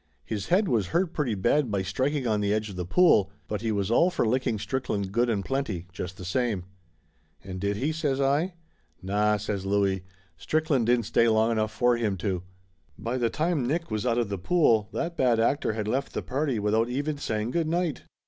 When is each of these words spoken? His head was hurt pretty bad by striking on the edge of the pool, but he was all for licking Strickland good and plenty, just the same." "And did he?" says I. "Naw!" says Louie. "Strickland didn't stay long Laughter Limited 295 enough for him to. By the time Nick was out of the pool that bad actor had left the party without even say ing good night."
His 0.25 0.47
head 0.47 0.67
was 0.67 0.87
hurt 0.87 1.13
pretty 1.13 1.35
bad 1.35 1.69
by 1.69 1.83
striking 1.83 2.25
on 2.25 2.41
the 2.41 2.51
edge 2.51 2.71
of 2.71 2.75
the 2.75 2.87
pool, 2.87 3.29
but 3.47 3.61
he 3.61 3.71
was 3.71 3.91
all 3.91 4.09
for 4.09 4.25
licking 4.25 4.57
Strickland 4.57 5.11
good 5.11 5.29
and 5.29 5.45
plenty, 5.45 5.85
just 5.93 6.17
the 6.17 6.25
same." 6.25 6.63
"And 7.43 7.59
did 7.59 7.77
he?" 7.77 7.91
says 7.91 8.19
I. 8.19 8.55
"Naw!" 9.03 9.37
says 9.37 9.63
Louie. 9.63 10.01
"Strickland 10.37 10.87
didn't 10.87 11.05
stay 11.05 11.27
long 11.27 11.55
Laughter 11.57 11.85
Limited 11.85 12.17
295 12.17 12.19
enough 12.19 12.19
for 12.19 12.31
him 12.31 12.41
to. 12.41 13.11
By 13.11 13.17
the 13.19 13.29
time 13.29 13.67
Nick 13.67 13.91
was 13.91 14.07
out 14.07 14.17
of 14.17 14.29
the 14.29 14.39
pool 14.39 14.89
that 14.91 15.15
bad 15.15 15.39
actor 15.39 15.73
had 15.73 15.87
left 15.87 16.13
the 16.13 16.23
party 16.23 16.57
without 16.57 16.89
even 16.89 17.19
say 17.19 17.39
ing 17.39 17.51
good 17.51 17.67
night." 17.67 18.01